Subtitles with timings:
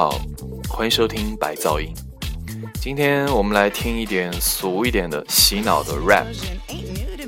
[0.00, 0.18] 好，
[0.66, 1.92] 欢迎收听白噪音。
[2.80, 6.24] 今天我们来听一点俗一点的洗脑的 rap。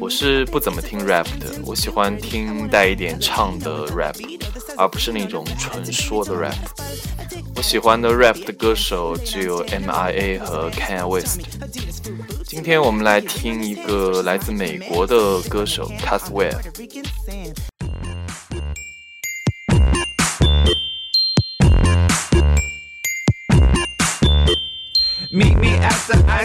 [0.00, 4.16] 我是不怎么听 rap 的，我喜欢听带一点唱的 rap，
[4.78, 6.56] 而不是那种纯说的 rap。
[7.56, 11.42] 我喜欢的 rap 的歌手只有 M.I.A 和 Kanye West。
[12.46, 16.56] 今天我们来听一个来自美国的歌手 Caswell。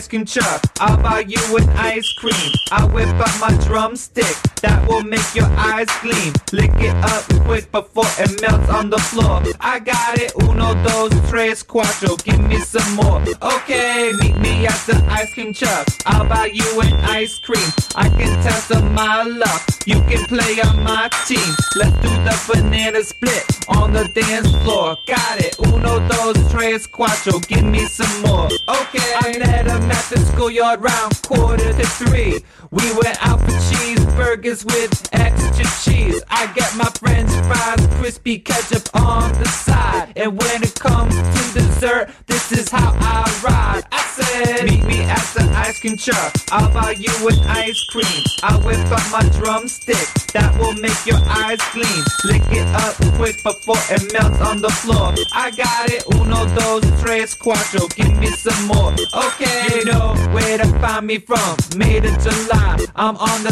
[0.08, 0.62] Ice cream truck.
[0.80, 2.54] I'll buy you an ice cream.
[2.72, 6.34] I whip out my drumstick that will make your eyes gleam.
[6.54, 9.42] Lick it up quick before it melts on the floor.
[9.60, 12.22] I got it, uno, dos, tres, cuatro.
[12.24, 13.22] Give me some more.
[13.42, 15.88] Okay, meet me at the ice cream truck.
[16.06, 17.70] I'll buy you an ice cream.
[17.96, 19.62] I can test of my luck.
[19.86, 21.52] You can play on my team.
[21.76, 24.98] Let's do the banana split on the dance floor.
[25.08, 27.46] Got it, uno, dos, tres, cuatro.
[27.48, 28.50] Give me some more.
[28.68, 32.40] Okay, I met him at the schoolyard round quarter to three.
[32.70, 33.58] We went out for
[34.18, 36.22] cheeseburgers with extra cheese.
[36.30, 40.14] I get my french fries, crispy ketchup on the side.
[40.16, 43.84] And when it comes to dessert, this is how I ride.
[43.92, 46.34] I said, meet me at the ice cream truck.
[46.52, 48.24] I'll buy you an ice cream.
[48.44, 52.04] I whip out my drumstick that will make your eyes gleam.
[52.26, 55.14] Lick it up quick before it melts on the floor.
[55.34, 57.88] I got it, uno, dos, tres, cuatro.
[57.96, 58.94] Give me some more.
[59.14, 61.58] Okay, you know where to find me from.
[61.76, 62.86] Made of July.
[62.96, 63.52] I'm on the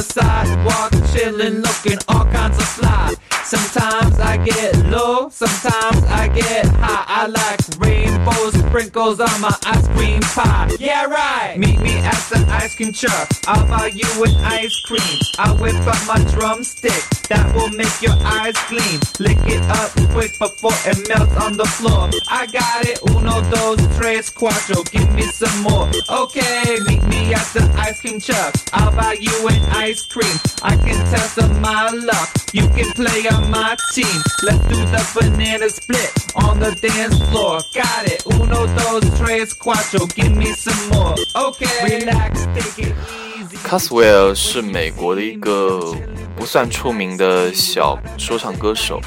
[0.56, 3.25] sidewalk, chillin', looking all kinds of fly.
[3.46, 7.06] Sometimes I get low, sometimes I get high.
[7.08, 10.70] I like rainbow sprinkles on my ice cream pie.
[10.80, 11.56] Yeah, right.
[11.56, 13.30] Meet me at the ice cream truck.
[13.48, 15.20] I'll buy you an ice cream.
[15.38, 19.00] I whip up my drumstick that will make your eyes gleam.
[19.20, 22.10] Lick it up quick before it melts on the floor.
[22.30, 24.90] I got it, uno, dos, tres, cuatro.
[24.92, 25.88] Give me some more.
[26.10, 28.56] Okay, meet me at the ice cream truck.
[28.74, 30.36] I'll buy you an ice cream.
[30.64, 32.30] I can test of my luck.
[32.54, 34.22] You can play on my team.
[34.44, 37.60] Let's do the banana split on the dance floor.
[37.74, 40.08] Got it, uno, dos, tres, cuatro.
[40.16, 41.16] Give me some more.
[41.36, 42.96] Okay, relax, take it
[43.38, 43.58] easy.
[43.68, 45.96] Caswell 是美国的一个
[46.36, 49.02] 不算出名的小说唱歌手，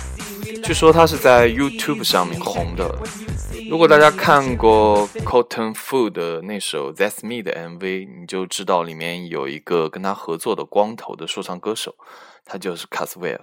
[0.62, 2.94] 据说他是在 YouTube 上面红的。
[3.70, 11.94] 如果大家看过 Cotton Food 的那首 That's Me 的 MV，你就知道里面有一个跟他合作的光头的说唱歌手，
[12.46, 13.40] 他就是 Caswell。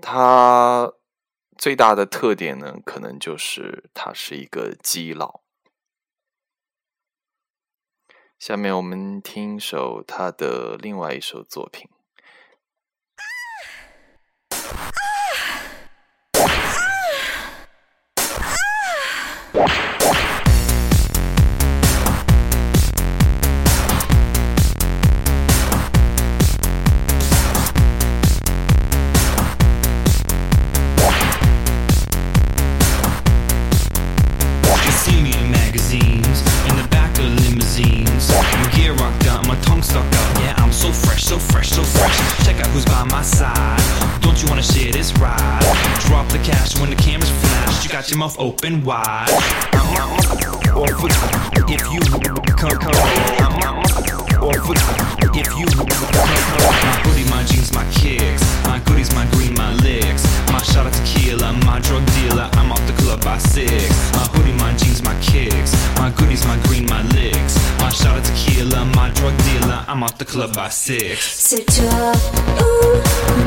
[0.00, 0.92] 他
[1.56, 5.42] 最大的特点呢，可能就是他是一个基佬。
[8.38, 11.90] 下面我们听一首他的另外一首作品。
[48.28, 49.26] Mouth open wide.
[51.68, 52.00] If you
[52.56, 52.94] come, come,
[55.34, 55.88] if you come,
[56.84, 60.92] my hoodie, my jeans, my kicks, my goodies, my green, my licks, my shot of
[60.92, 62.48] tequila, my drug dealer.
[62.54, 63.88] I'm off the club by six.
[64.12, 68.24] My hoodie, my jeans, my kicks, my goodies, my green, my licks, my shot of
[68.24, 69.84] tequila, my drug dealer.
[69.88, 71.18] I'm off the club by six.
[71.20, 72.12] C'est toi
[72.60, 73.37] ou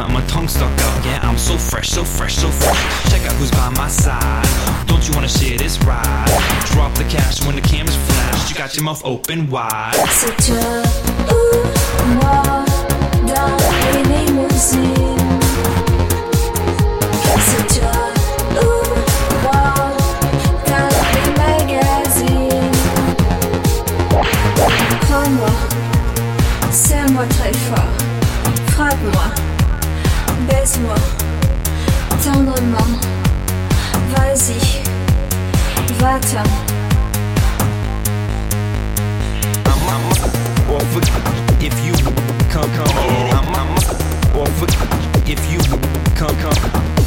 [0.00, 1.04] out, my tongue stuck out.
[1.04, 3.10] Yeah, I'm so fresh, so fresh, so fresh.
[3.10, 4.46] Check out who's by my side.
[4.86, 6.26] Don't you wanna share this ride?
[6.72, 8.50] Drop the cash when the cameras flash.
[8.50, 9.94] You got your mouth open wide.
[26.72, 27.24] C'est moi
[30.48, 30.96] baise-moi
[32.22, 32.98] tendrement.
[34.14, 34.82] Vas-y,
[35.98, 36.44] va-t'en.
[40.92, 41.00] for
[41.62, 41.92] if you
[42.48, 42.88] come come
[43.32, 43.76] I'm, I'm
[44.56, 44.66] for
[45.26, 45.60] if you
[46.16, 46.99] come come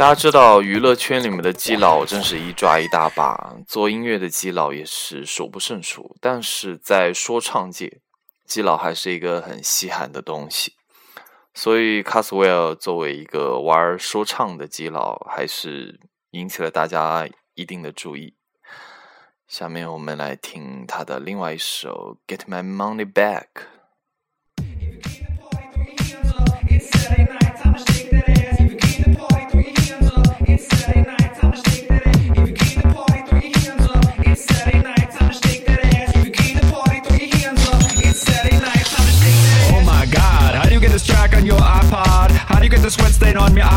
[0.00, 6.16] 大家知道，娱乐圈里面的基佬真是一抓一大把，做音乐的基佬也是数不胜数。
[6.22, 8.00] 但是在说唱界，
[8.46, 10.72] 基佬还是一个很稀罕的东西。
[11.52, 16.00] 所以，卡斯威尔作为一个玩说唱的基佬，还是
[16.30, 18.32] 引起了大家一定的注意。
[19.46, 23.48] 下面我们来听他的另外一首《Get My Money Back》。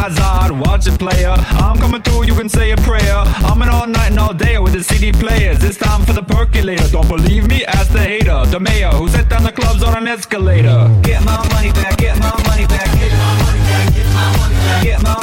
[0.04, 0.52] Izod?
[0.66, 1.34] Watch it, player.
[1.64, 3.24] I'm coming through, you can say a prayer.
[3.48, 5.64] I'm in all night and all day with the CD players.
[5.64, 6.90] It's time for the percolator.
[6.90, 7.64] Don't believe me?
[7.66, 10.90] Ask the hater, the mayor who set down the clubs on an escalator.
[11.04, 14.56] Get my money back, get my money back, get my money back, get my money
[14.56, 15.23] back, get my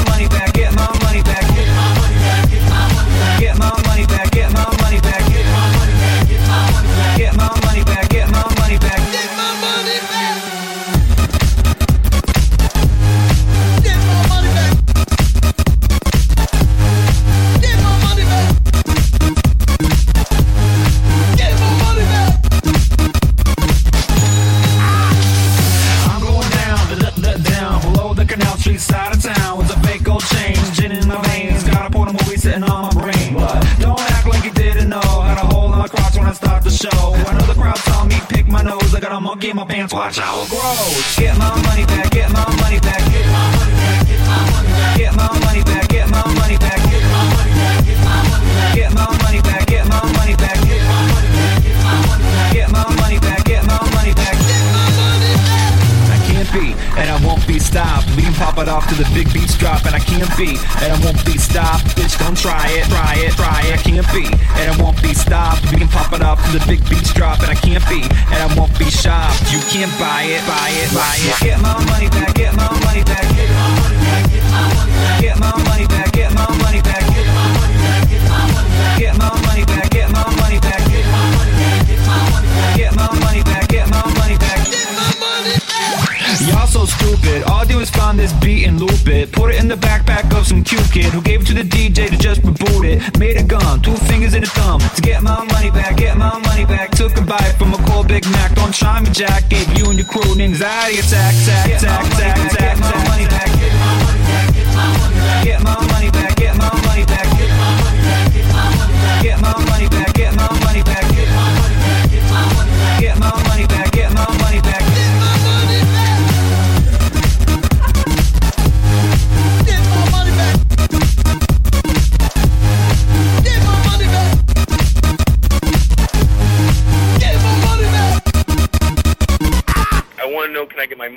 [39.51, 39.93] in my pants.
[39.93, 41.15] Watch how it grows.
[41.17, 45.63] Get my money back, get my money back, get my money back, get my money
[45.63, 49.11] back, get my money back, get my money back, get my money back, get my
[49.19, 51.59] money back, get my money back, get my money back, get my money back,
[52.55, 55.59] get my money back, get my money back, get my money back.
[56.07, 58.07] I can't be, and I won't be stopped.
[58.15, 60.89] We can pop it off to the big beats drop, and I can't be, and
[60.89, 61.93] I won't be stopped.
[61.93, 63.77] Bitch, don't try it, try it, try it.
[63.77, 64.25] I can't be,
[64.57, 65.61] and I won't be stopped.
[65.69, 68.01] We can pop it off to the big beats drop, and I can't be,
[68.33, 69.53] and I won't be shopped.
[69.53, 71.37] You can't buy it, buy it, buy it.
[71.45, 73.60] Get my money back, get my money back, get my
[98.11, 98.53] Big Mac.
[98.55, 99.47] Don't try me, Jack.
[99.47, 101.33] Gave you and your crew an anxiety attack.
[101.45, 105.79] Tack, Get my money back, get my money back, get my money back, get my
[105.87, 107.27] money back, get my money back,
[109.23, 111.47] get my money back, get my money back, get my money back, get my
[112.51, 113.80] money back, get my money back,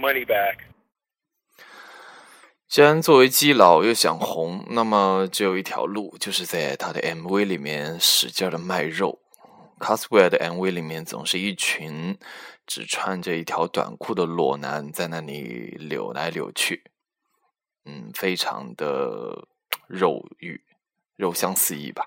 [0.04, 0.58] money back?
[2.68, 9.20] 既然作为基佬又想红，那么只有一条路，就是在他的 MV 里面使劲的卖肉。
[9.78, 12.18] Coswell 的 MV 里面总是一群
[12.66, 16.84] 只穿着一条短裤的裸男在那里扭来扭去，
[17.84, 19.46] 嗯，非常的
[19.86, 20.60] 肉欲，
[21.16, 22.06] 肉香四溢吧。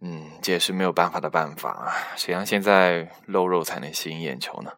[0.00, 2.16] 嗯，这也是没有办法的办法啊！
[2.16, 4.72] 谁让现在露肉才能吸引眼球呢？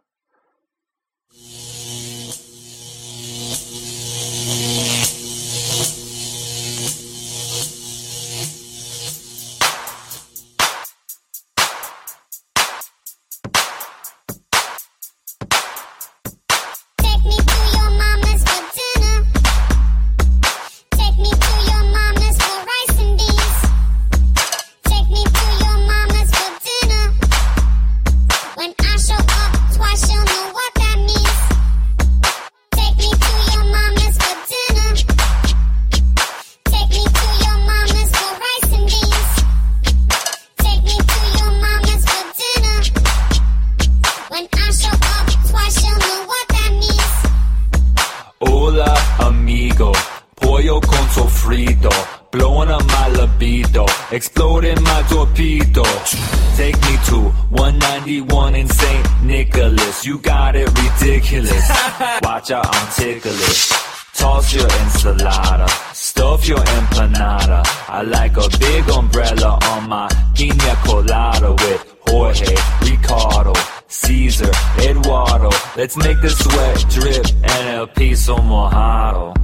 [61.45, 62.21] Ridiculous.
[62.23, 63.69] Watch out, I'm ticklish.
[64.15, 67.63] Toss your ensalada, stuff your empanada.
[67.89, 73.53] I like a big umbrella on my pina colada with Jorge, Ricardo,
[73.89, 75.51] Caesar, Eduardo.
[75.77, 79.35] Let's make the sweat drip and el piso mojado.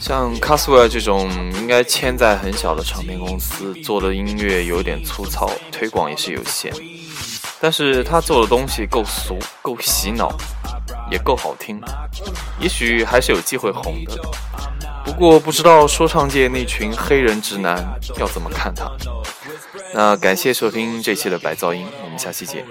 [0.00, 6.72] 像 Caswell 这种应该签在很小的唱片公司，做的音乐有点粗糙，推广也是有限。
[7.60, 10.36] 但是他做的东西够俗、够洗脑，
[11.10, 11.80] 也够好听，
[12.58, 14.18] 也许还是有机会红的。
[15.04, 18.90] 不过不知道说唱界那群黑人直男要怎么看他。
[19.94, 22.64] 那感谢收听这期的白噪音，我们下期见。